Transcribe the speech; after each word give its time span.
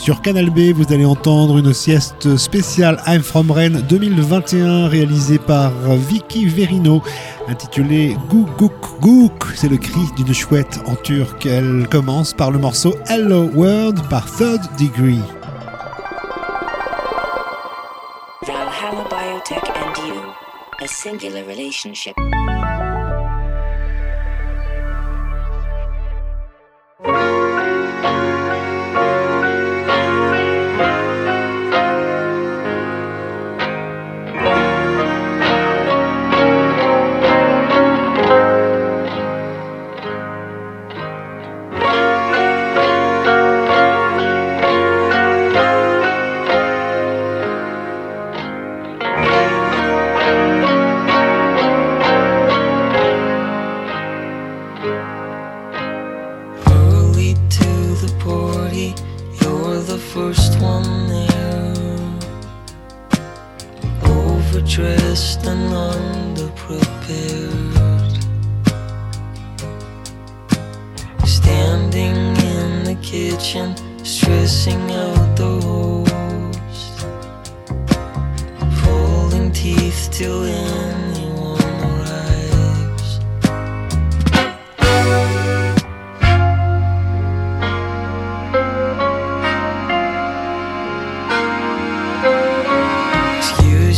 Sur 0.00 0.22
Canal 0.22 0.48
B, 0.48 0.72
vous 0.74 0.90
allez 0.94 1.04
entendre 1.04 1.58
une 1.58 1.74
sieste 1.74 2.38
spéciale 2.38 3.02
I'm 3.06 3.22
From 3.22 3.50
Rennes 3.50 3.84
2021 3.86 4.88
réalisée 4.88 5.38
par 5.38 5.72
Vicky 5.94 6.46
Verino 6.46 7.02
intitulée 7.48 8.16
Gouk 8.30 8.80
Gouk 8.98 9.44
C'est 9.54 9.68
le 9.68 9.76
cri 9.76 10.00
d'une 10.16 10.32
chouette 10.32 10.80
en 10.86 10.94
turc. 10.94 11.44
Elle 11.44 11.86
commence 11.90 12.32
par 12.32 12.50
le 12.50 12.58
morceau 12.58 12.94
Hello 13.10 13.50
World 13.54 14.00
par 14.08 14.24
Third 14.24 14.62
Degree. 14.78 15.20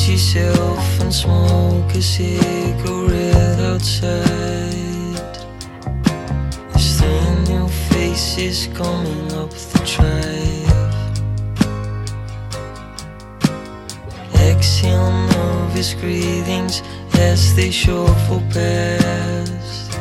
lose 0.03 0.35
yourself 0.35 1.01
and 1.01 1.13
smoke 1.13 1.95
a 1.95 2.03
cigarette 2.03 3.59
outside. 3.61 4.25
This 6.73 6.99
three 6.99 7.35
new 7.49 7.69
face 7.69 8.39
is 8.39 8.69
coming 8.75 9.33
up 9.33 9.51
the 9.51 9.79
drive. 9.85 10.73
Exhale 14.35 15.13
nervous 15.29 15.95
greetings 15.95 16.83
as 17.15 17.55
they 17.55 17.71
shuffle 17.71 18.43
past. 18.53 19.93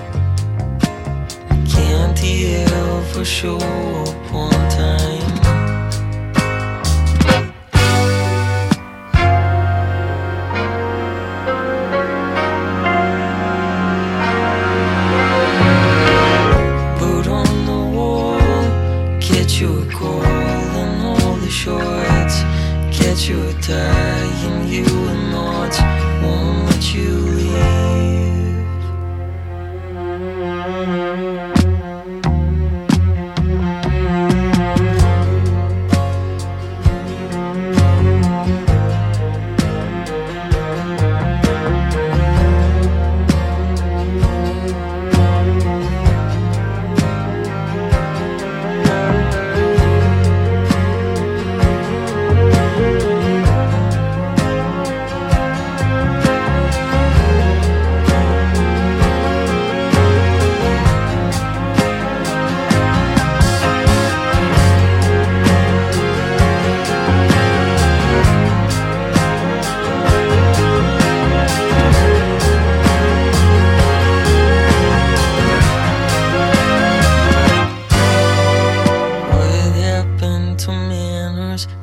Can't 1.70 2.18
he 2.18 2.56
ever 2.56 3.26
show 3.26 3.58
up 3.58 4.34
on 4.34 4.52
time? 4.70 5.21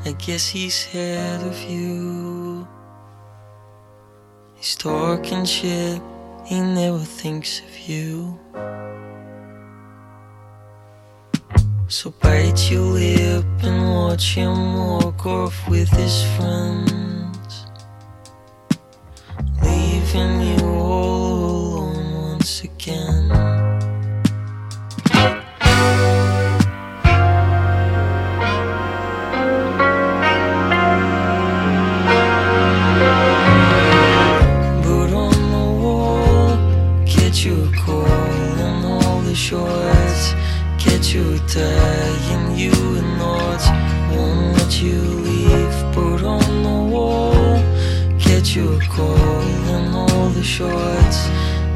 I 0.08 0.12
guess 0.12 0.48
he's 0.48 0.86
head 0.86 1.42
of 1.46 1.62
you. 1.64 2.66
He's 4.54 4.74
talking 4.74 5.44
shit, 5.44 6.00
he 6.46 6.60
never 6.62 7.00
thinks 7.00 7.60
of 7.60 7.78
you. 7.78 8.38
So 11.88 12.10
bite 12.22 12.70
your 12.70 12.80
lip 12.80 13.44
and 13.62 13.94
watch 13.94 14.34
him 14.34 14.78
walk 14.78 15.26
off 15.26 15.68
with 15.68 15.90
his 15.90 16.24
friends, 16.38 17.66
leaving 19.62 20.40
you 20.40 20.66
all 20.68 21.34
alone 21.34 22.30
once 22.30 22.64
again. 22.64 23.47
dying, 41.54 42.56
you 42.56 42.72
and 42.72 43.18
not 43.18 43.62
won't 44.10 44.58
let 44.58 44.82
you 44.82 45.00
leave. 45.00 45.94
Put 45.94 46.22
on 46.22 46.62
the 46.62 46.94
wall, 46.94 47.62
call 48.90 49.42
and 49.74 49.94
all 49.94 50.28
the 50.28 50.42
shorts. 50.42 51.28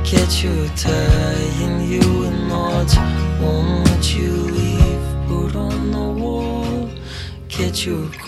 Get 0.04 0.42
you 0.42 0.68
dying, 0.76 1.88
you 1.90 2.24
and 2.24 2.48
not 2.48 2.94
won't 3.40 3.88
let 3.88 4.14
you 4.14 4.32
leave. 4.58 5.04
Put 5.26 5.56
on 5.56 5.90
the 5.90 6.22
wall, 6.22 6.90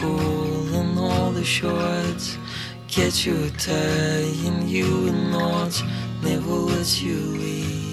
call 0.00 0.74
and 0.74 0.98
all 0.98 1.30
the 1.30 1.44
you 3.26 3.50
you 4.68 5.08
and 5.08 5.30
not 5.30 5.82
never 6.22 6.54
let 6.72 7.02
you 7.02 7.16
leave. 7.16 7.83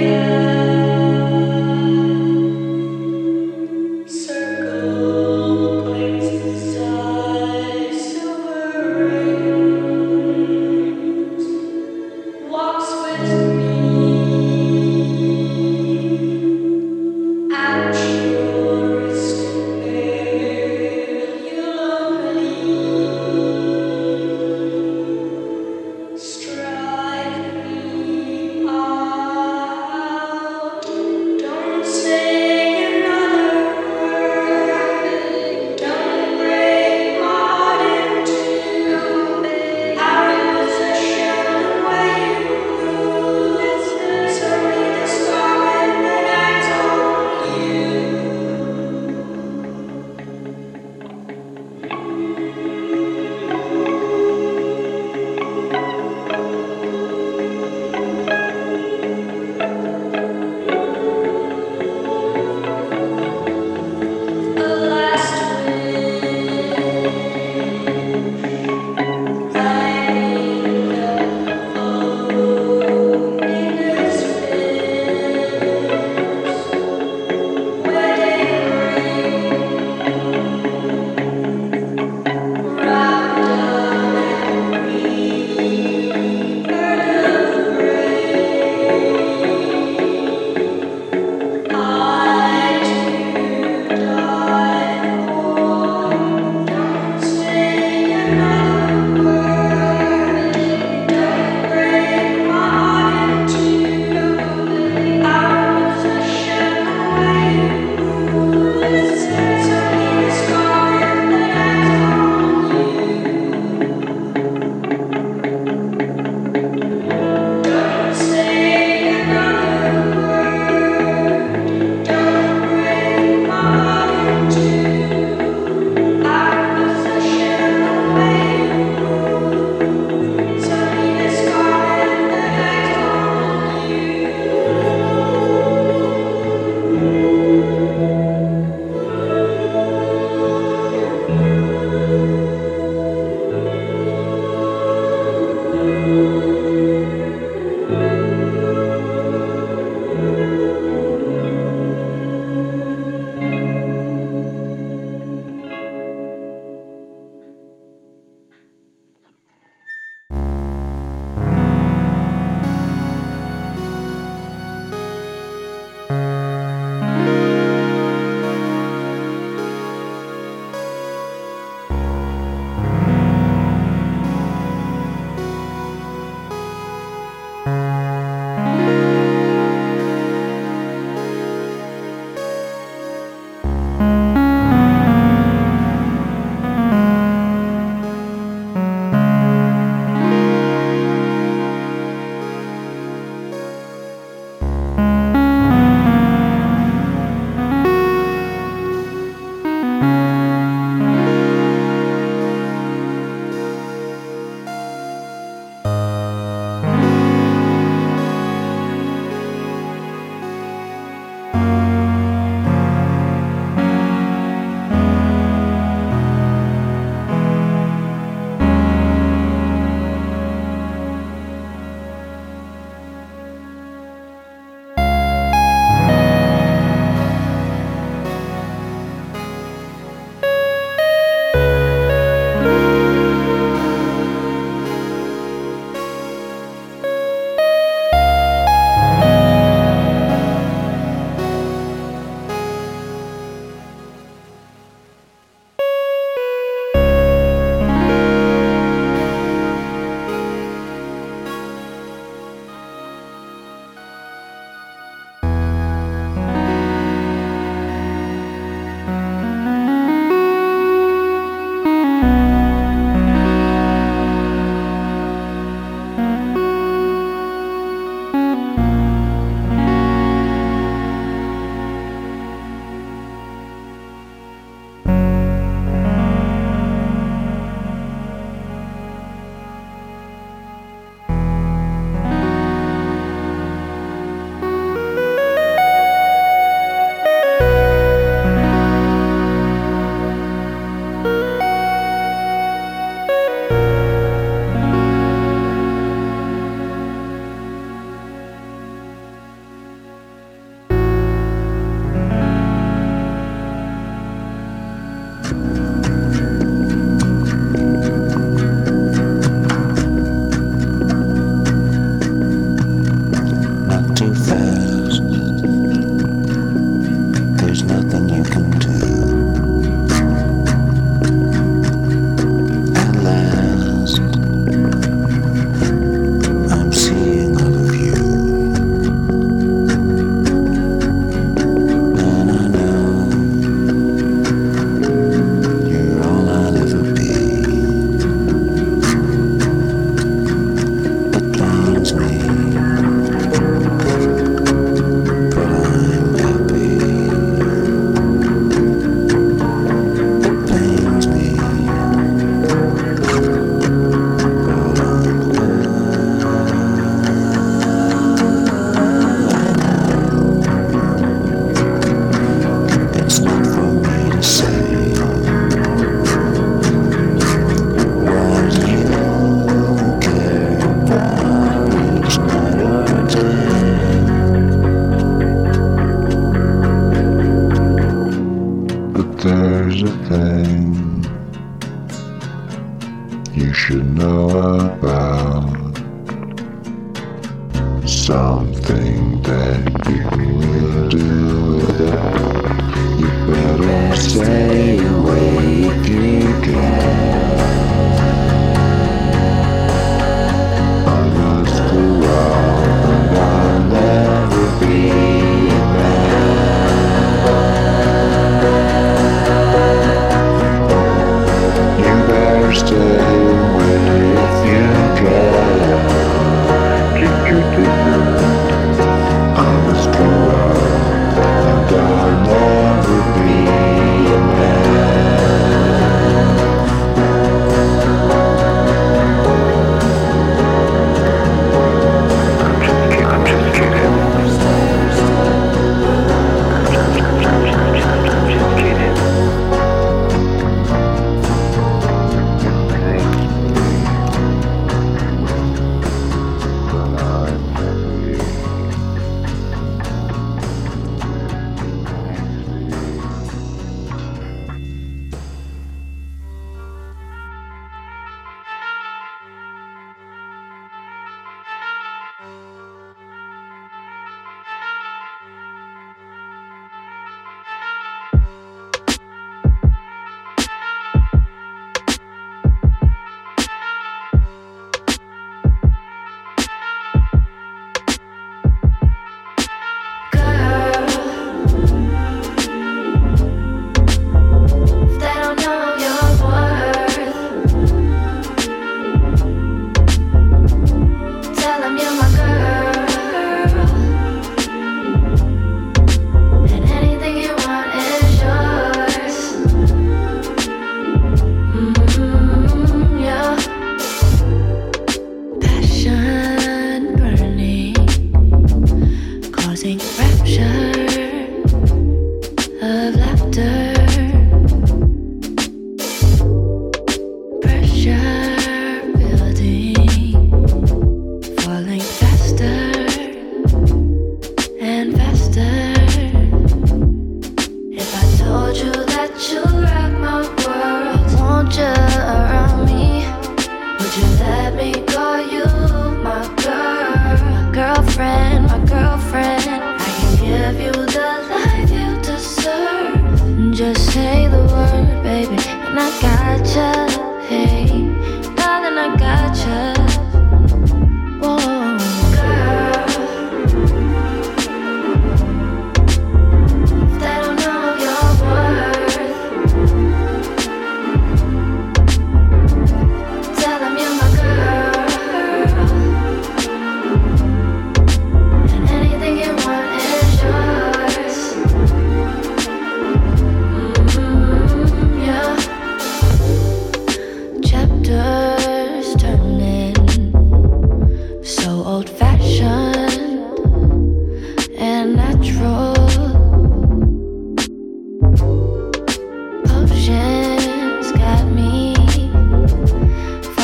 yeah. 0.00 0.37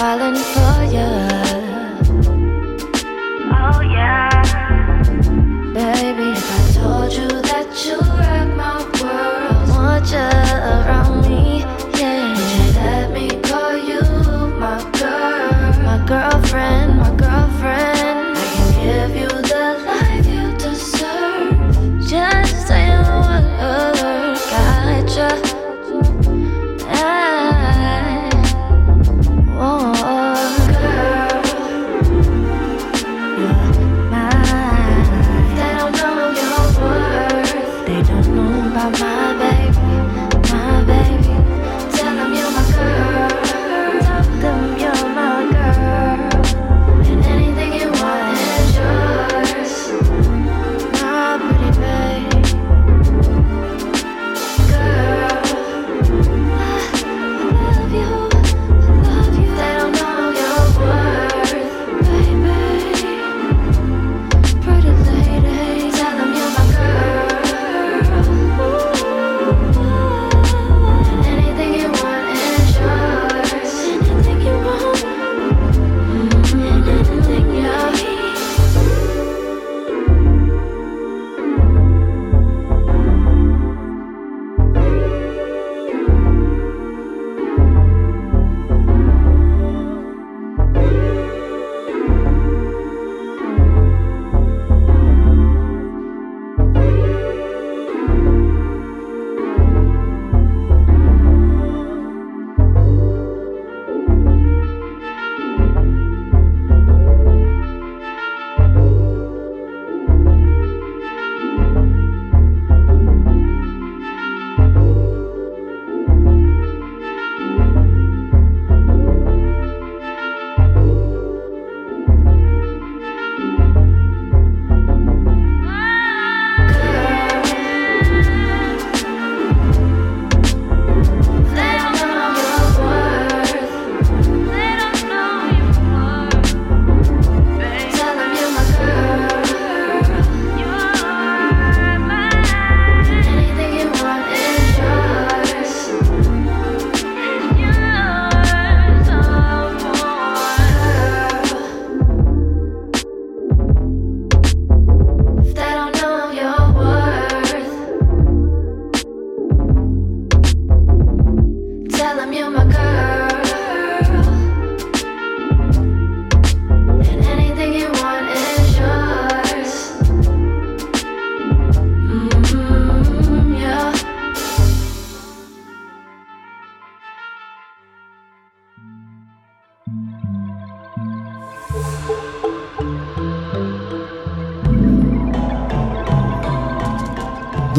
Falling 0.04 0.43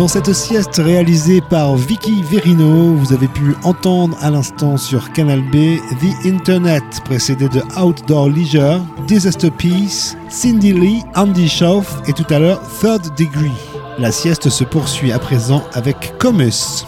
Dans 0.05 0.09
cette 0.09 0.33
sieste 0.33 0.75
réalisée 0.77 1.41
par 1.41 1.75
Vicky 1.75 2.21
Verino, 2.21 2.93
vous 2.93 3.11
avez 3.11 3.27
pu 3.27 3.55
entendre 3.63 4.15
à 4.21 4.29
l'instant 4.29 4.77
sur 4.77 5.11
Canal 5.13 5.41
B 5.41 5.79
The 5.99 6.27
Internet, 6.27 6.83
précédé 7.05 7.49
de 7.49 7.63
Outdoor 7.75 8.29
Leisure, 8.29 8.81
Disaster 9.07 9.49
Peace, 9.49 10.15
Cindy 10.29 10.73
Lee, 10.73 11.01
Andy 11.15 11.49
Schauf 11.49 12.03
et 12.07 12.13
tout 12.13 12.27
à 12.29 12.37
l'heure 12.37 12.61
Third 12.79 13.17
Degree. 13.17 13.49
La 13.97 14.11
sieste 14.11 14.47
se 14.51 14.63
poursuit 14.63 15.11
à 15.11 15.17
présent 15.17 15.63
avec 15.73 16.13
Comus. 16.19 16.85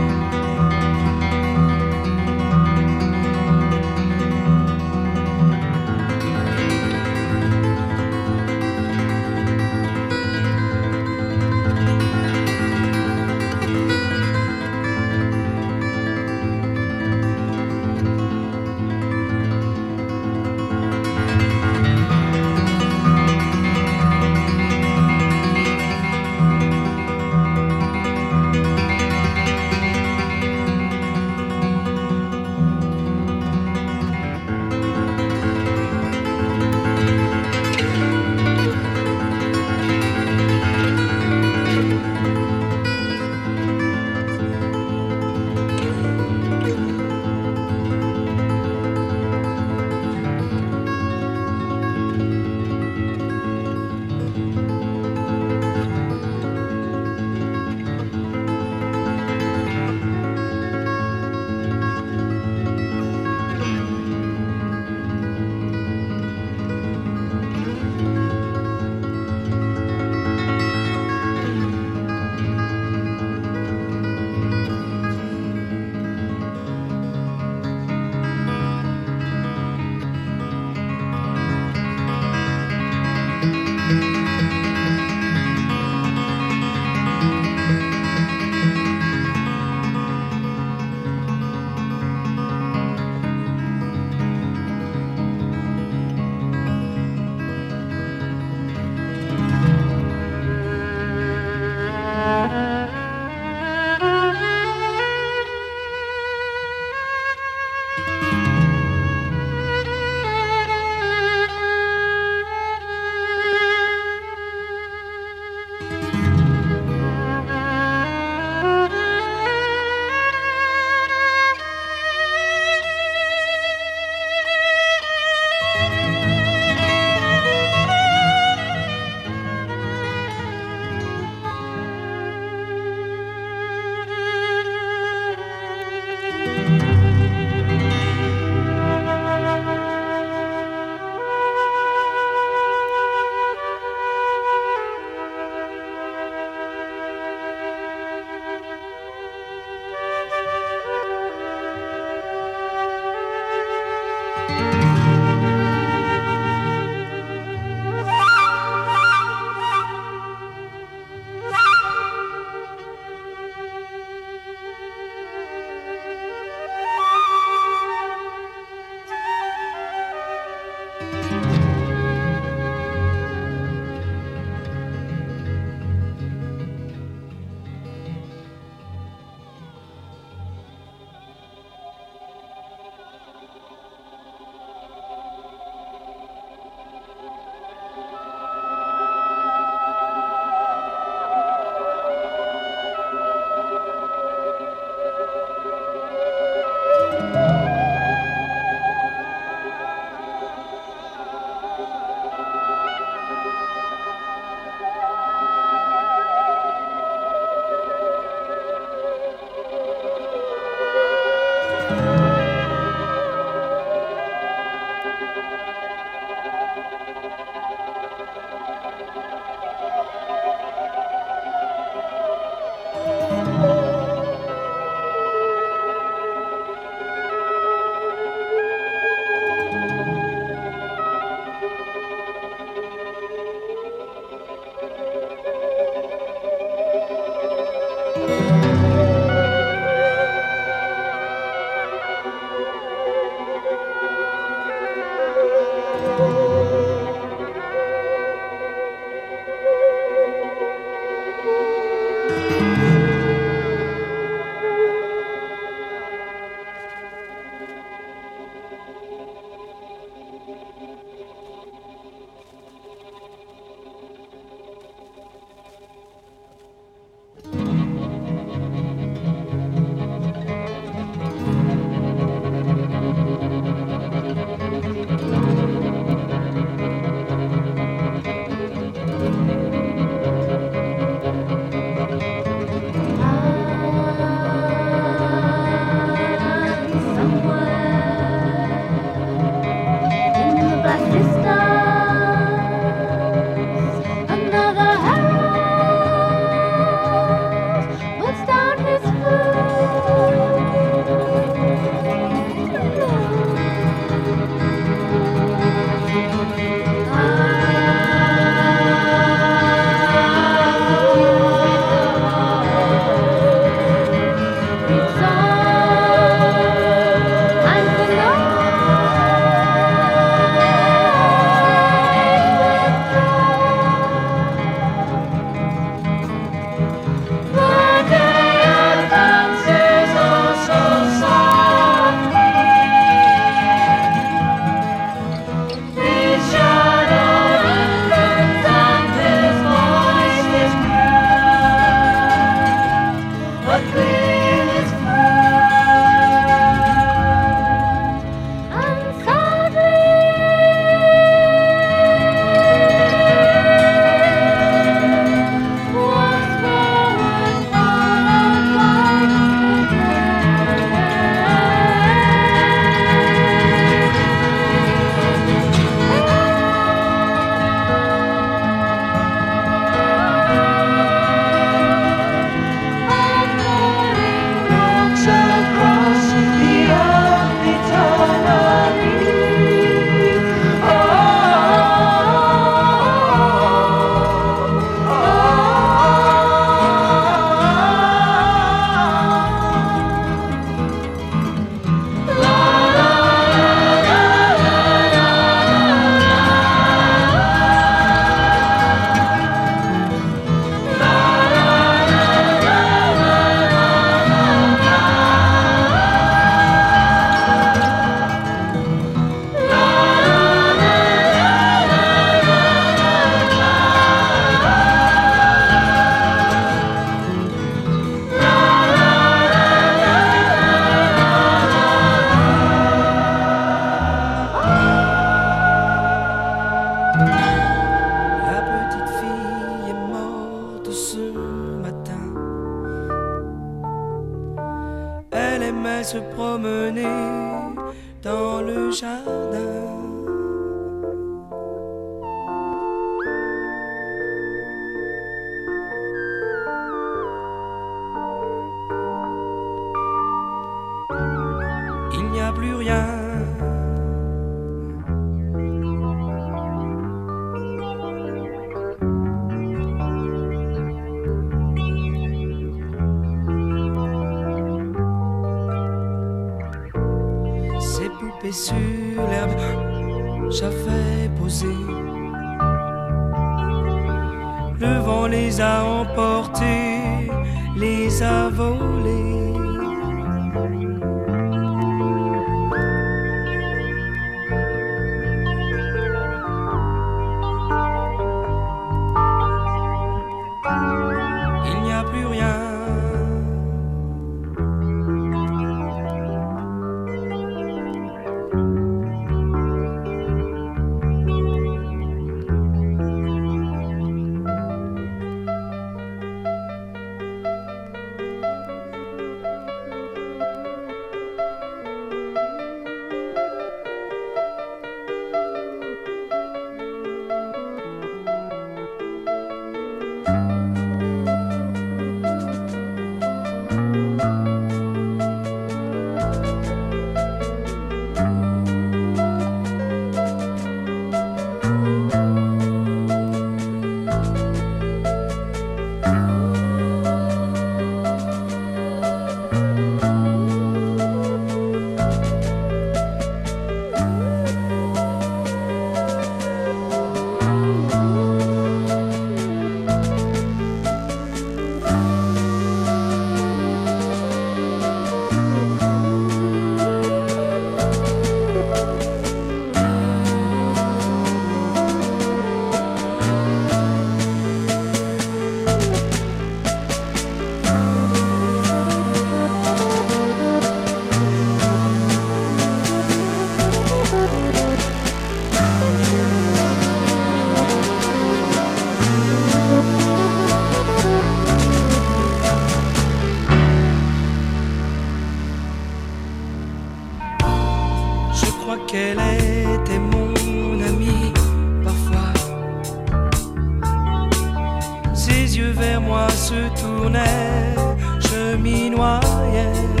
se 596.51 596.81
tournait, 596.81 597.75
je 598.19 598.55
m'y 598.57 598.89
noyais. 598.89 600.00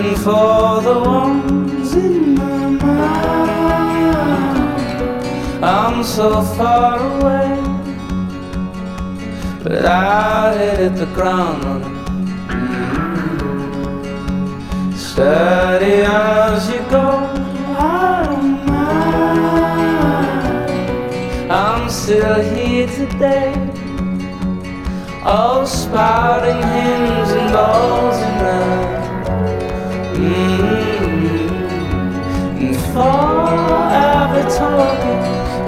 For 0.00 0.80
the 0.80 0.98
ones 1.04 1.94
in 1.94 2.34
my 2.34 2.70
mind. 2.70 3.60
I'm 5.62 6.02
so 6.02 6.40
far 6.56 6.98
away, 6.98 7.60
but 9.62 9.84
I 9.84 10.56
hit 10.56 10.96
the 10.96 11.04
ground 11.14 11.64
running. 11.64 11.98
Steady 14.96 16.02
as 16.06 16.66
you 16.72 16.80
go, 16.88 17.06
I 17.76 18.24
don't 18.24 18.66
mind. 18.66 19.50
I'm 21.52 21.90
still 21.90 22.40
here 22.40 22.86
today. 22.86 23.52
all 25.22 25.66
spouting 25.66 26.62
hymns 26.62 27.30
and 27.30 27.52
balls 27.52 28.09
talking 34.56 35.20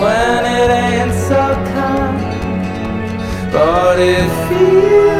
when 0.02 0.44
it 0.44 0.70
ain't 0.70 1.14
so 1.28 1.42
kind. 1.74 2.18
But 3.52 3.98
it 3.98 4.28
feels 4.48 5.11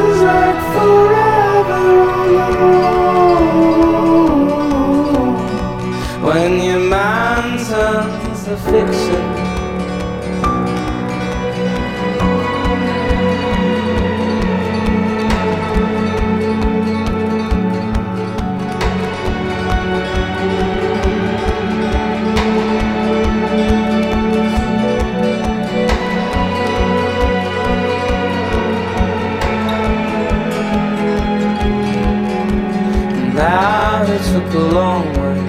A 34.55 34.59
long 34.59 35.07
way. 35.15 35.41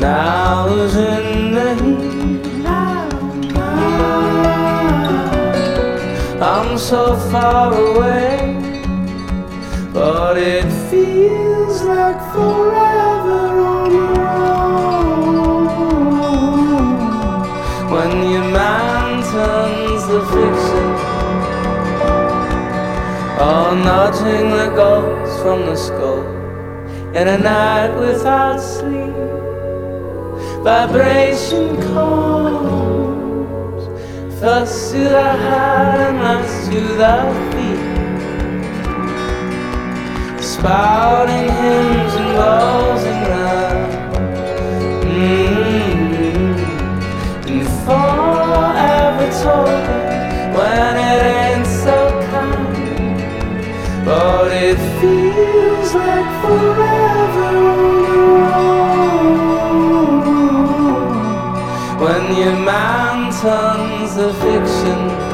Now 0.00 0.66
I 0.66 0.70
was 0.74 0.96
in 0.96 1.54
the 1.54 1.66
I'm 6.42 6.76
so 6.76 7.14
far 7.30 7.72
away, 7.72 8.56
but 9.92 10.36
it 10.38 10.68
feels 10.90 11.82
like 11.82 12.20
forever 12.32 13.60
on 13.72 13.90
the 13.92 14.06
road. 14.20 14.56
When 17.92 18.10
your 18.32 18.48
mind 18.50 19.22
turns 19.24 20.02
oh, 20.04 20.10
to 20.10 20.18
fiction. 20.34 20.88
Oh, 23.38 23.68
nudging 23.84 24.50
the 24.50 24.68
ghosts 24.74 25.05
from 25.46 25.62
the 25.66 25.76
skull 25.76 26.24
in 27.14 27.28
a 27.28 27.38
night 27.38 27.94
without 28.00 28.58
sleep. 28.58 29.14
Vibration 30.64 31.80
comes 31.82 33.84
first 34.40 34.90
to 34.90 34.98
the 34.98 35.22
heart 35.44 36.00
and 36.00 36.18
last 36.18 36.68
to 36.68 36.80
the 37.00 37.16
feet. 37.52 37.82
Spouting 40.42 41.48
hymns 41.60 42.14
and 42.22 42.32
balls 42.38 43.02
and 43.12 43.22
love. 43.30 43.90
Mm-hmm. 45.04 46.58
And 47.54 47.68
forever 47.86 49.28
talking 49.44 50.02
when 50.56 50.94
But 54.16 54.50
it 54.50 54.78
feels 54.98 55.94
like 55.94 56.30
forever. 56.42 57.52
When 62.02 62.24
your 62.40 62.56
mind 62.72 63.34
turns 63.42 64.16
fiction 64.40 65.25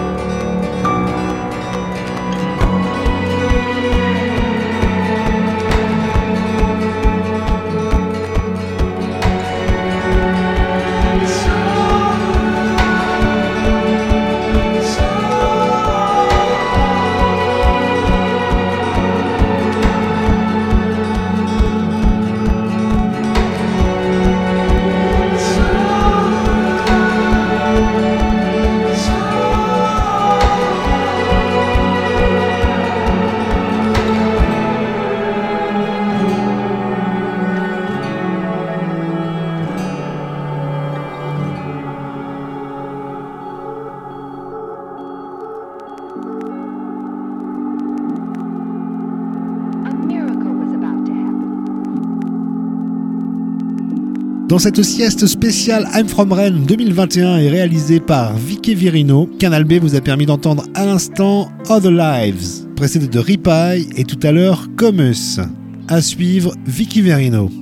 Dans 54.53 54.59
cette 54.59 54.83
sieste 54.83 55.27
spéciale 55.27 55.89
I'm 55.95 56.07
From 56.07 56.31
Rennes 56.31 56.67
2021 56.67 57.39
et 57.39 57.49
réalisée 57.49 58.01
par 58.01 58.37
Vicky 58.37 58.75
Virino, 58.75 59.25
Canal 59.39 59.65
B 59.65 59.81
vous 59.81 59.95
a 59.95 60.03
permis 60.03 60.27
d'entendre 60.27 60.67
à 60.75 60.85
l'instant 60.85 61.51
Other 61.71 61.91
Lives, 61.91 62.67
précédé 62.77 63.07
de 63.07 63.19
Ripaille 63.19 63.89
et 63.97 64.05
tout 64.05 64.19
à 64.23 64.31
l'heure 64.31 64.69
Comus. 64.77 65.41
À 65.89 66.03
suivre 66.03 66.53
Vicky 66.67 67.01
Virino. 67.01 67.62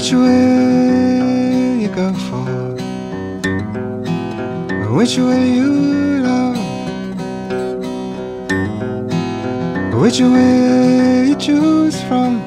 Which 0.00 0.14
way 0.14 1.82
you 1.82 1.88
go 1.88 2.10
for? 2.28 2.46
Which 4.96 5.18
way 5.18 5.52
you 5.52 5.70
love? 6.24 6.56
Which 10.00 10.20
way 10.22 11.28
you 11.28 11.34
choose 11.34 12.00
from? 12.04 12.40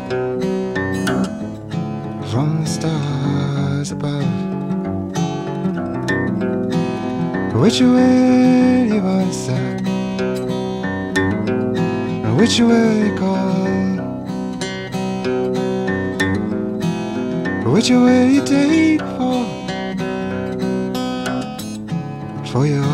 From 2.31 2.63
the 2.63 2.65
stars 2.65 3.91
above. 3.91 4.25
Which 7.61 7.81
way 7.81 8.87
you 8.87 9.01
answer? 9.21 9.77
Which 12.35 12.59
way 12.59 13.09
you 13.09 13.15
call? 13.19 13.62
Way 17.83 18.35
you 18.35 18.45
take 18.45 19.01
for? 19.01 19.43
For 22.47 22.65
your 22.65 22.92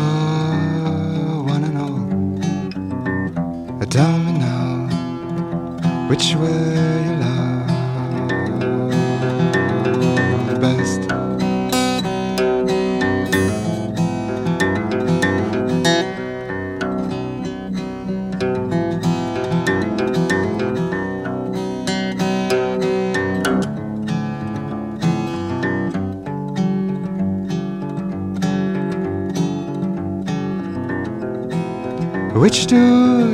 Which 32.40 32.66
do 32.68 32.76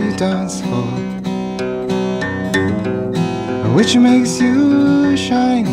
you 0.03 0.17
dance 0.17 0.61
for? 0.63 0.85
Which 3.77 3.95
makes 3.95 4.41
you 4.41 5.17
shine? 5.17 5.67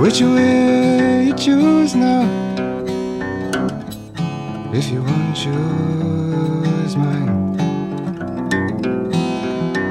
Which 0.00 0.22
way 0.22 1.26
you 1.26 1.34
choose 1.34 1.94
now? 1.94 2.24
If 4.72 4.88
you 4.88 5.02
won't 5.02 5.36
choose 5.36 6.96
mine, 6.96 7.58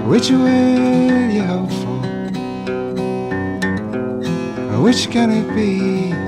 which 0.10 0.32
way 0.32 1.36
you 1.36 1.44
hope 1.44 1.70
for? 1.84 2.00
Which 4.82 5.12
can 5.12 5.30
it 5.30 5.48
be? 5.56 6.19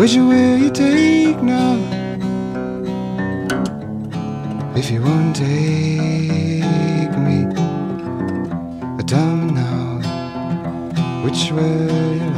Which 0.00 0.16
way 0.16 0.56
you 0.56 0.70
take 0.70 1.42
now? 1.42 1.76
If 4.74 4.90
you 4.90 5.02
won't 5.02 5.36
take 5.36 7.12
me, 7.26 7.44
me 8.98 9.52
now 9.52 10.00
which 11.22 11.52
way 11.52 12.29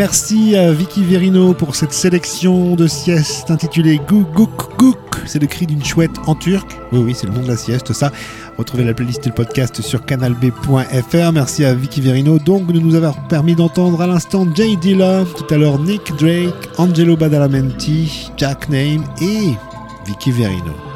Merci 0.00 0.56
à 0.56 0.72
Vicky 0.72 1.04
Verino 1.04 1.52
pour 1.52 1.76
cette 1.76 1.92
sélection 1.92 2.74
de 2.74 2.86
sieste 2.86 3.50
intitulée 3.50 4.00
Gouk 4.08 4.32
Gouk 4.32 4.78
Gouk. 4.78 4.96
C'est 5.26 5.38
le 5.38 5.46
cri 5.46 5.66
d'une 5.66 5.84
chouette 5.84 6.16
en 6.26 6.34
turc. 6.34 6.66
Oui, 6.90 7.00
oui, 7.00 7.14
c'est 7.14 7.26
le 7.26 7.34
nom 7.34 7.42
de 7.42 7.48
la 7.48 7.58
sieste, 7.58 7.92
ça. 7.92 8.10
Retrouvez 8.56 8.84
la 8.84 8.94
playlist 8.94 9.26
et 9.26 9.28
le 9.28 9.34
podcast 9.34 9.82
sur 9.82 10.06
canalb.fr. 10.06 11.32
Merci 11.34 11.66
à 11.66 11.74
Vicky 11.74 12.00
Verino, 12.00 12.38
donc, 12.38 12.72
de 12.72 12.80
nous 12.80 12.94
avoir 12.94 13.28
permis 13.28 13.54
d'entendre 13.54 14.00
à 14.00 14.06
l'instant 14.06 14.46
Jay 14.54 14.74
Dilla, 14.76 15.22
tout 15.36 15.52
à 15.52 15.58
l'heure 15.58 15.78
Nick 15.78 16.16
Drake, 16.16 16.70
Angelo 16.78 17.14
Badalamenti, 17.14 18.30
Jack 18.38 18.70
Name 18.70 19.04
et 19.20 19.52
Vicky 20.06 20.30
Verino. 20.30 20.89